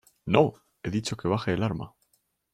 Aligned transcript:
¡no! 0.25 0.55
he 0.81 0.89
dicho 0.89 1.15
que 1.15 1.27
baje 1.27 1.53
el 1.53 1.61
arma. 1.61 1.93